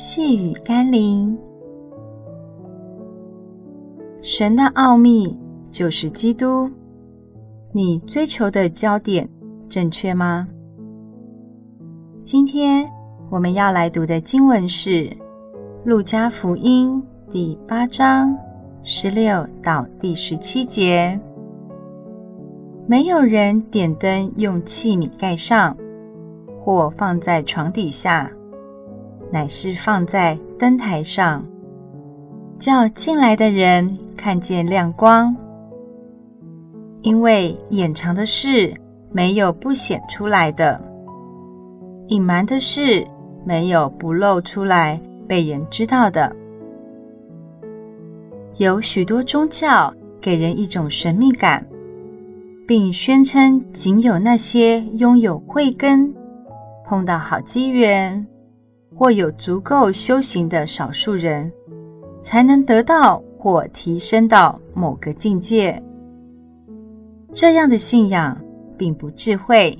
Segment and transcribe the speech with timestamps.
[0.00, 1.36] 细雨甘霖，
[4.22, 5.36] 神的奥秘
[5.72, 6.70] 就是基督。
[7.72, 9.28] 你追求的焦点
[9.68, 10.46] 正确吗？
[12.22, 12.88] 今天
[13.28, 14.90] 我们要来读的经文是
[15.84, 17.02] 《路加福音》
[17.32, 18.38] 第八章
[18.84, 21.18] 十六到第十七节。
[22.86, 25.76] 没有人点灯用器皿盖上，
[26.60, 28.30] 或放在床底下，
[29.30, 31.44] 乃是放在灯台上，
[32.58, 35.34] 叫进来的人看见亮光。
[37.02, 38.72] 因为掩藏的事
[39.10, 40.80] 没有不显出来的，
[42.08, 43.06] 隐瞒的事
[43.44, 46.34] 没有不露出来被人知道的。
[48.56, 51.64] 有许多宗教给人一种神秘感。
[52.66, 56.14] 并宣称，仅有那些拥有慧根、
[56.84, 58.26] 碰到好机缘，
[58.98, 61.50] 或有足够修行的少数人，
[62.20, 65.80] 才能得到或提升到某个境界。
[67.32, 68.36] 这样的信仰
[68.76, 69.78] 并不智慧，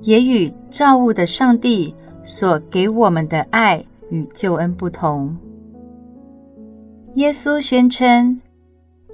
[0.00, 5.34] 也与造物的上帝所给我们的爱与救恩不同。
[7.14, 8.38] 耶稣宣称，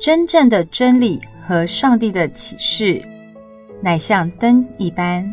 [0.01, 1.21] 真正的真理。
[1.49, 3.01] 和上帝的启示，
[3.81, 5.25] 乃像灯一般，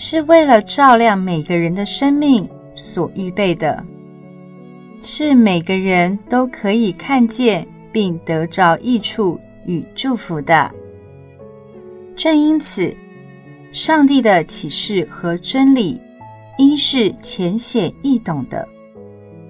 [0.00, 3.84] 是为了照亮每个人的生命所预备的，
[5.02, 10.70] 是每个人都可以看见并得着益处与祝福的。
[12.14, 12.96] 正因此，
[13.72, 16.00] 上帝的启示和真理，
[16.58, 18.66] 应是浅显易懂的，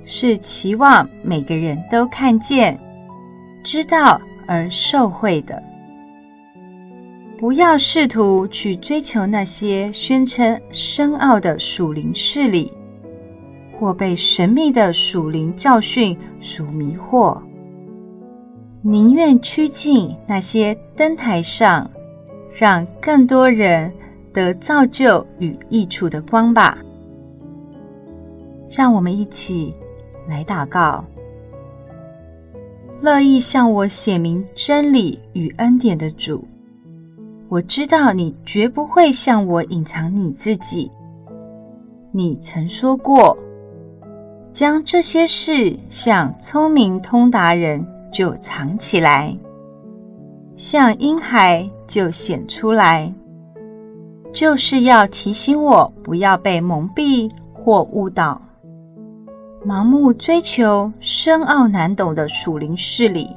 [0.02, 2.76] 是期望每个人都看见、
[3.62, 4.18] 知道。
[4.50, 5.62] 而受惠的，
[7.38, 12.72] 不要试图去追求那些宣称深奥的属灵事理，
[13.78, 17.40] 或被神秘的属灵教训所迷惑。
[18.82, 21.88] 宁愿趋近那些灯台上，
[22.58, 23.92] 让更多人
[24.32, 26.76] 得造就与益处的光吧。
[28.68, 29.72] 让我们一起
[30.28, 31.04] 来祷告。
[33.00, 36.44] 乐意向我显明真理与恩典的主，
[37.50, 40.90] 我知道你绝不会向我隐藏你自己。
[42.12, 43.36] 你曾说过，
[44.52, 47.82] 将这些事向聪明通达人
[48.12, 49.34] 就藏起来，
[50.56, 53.10] 向婴孩就显出来，
[54.30, 58.40] 就是要提醒我不要被蒙蔽或误导。
[59.66, 63.34] 盲目追求深奥难懂的属灵事理，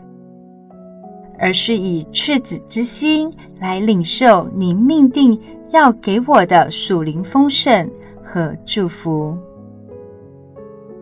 [1.41, 5.37] 而是以赤子之心来领受你命定
[5.71, 7.89] 要给我的属灵丰盛
[8.23, 9.35] 和祝福。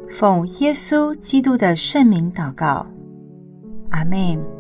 [0.10, 2.88] 奉耶稣基督的圣名祷告，
[3.92, 4.59] 阿门。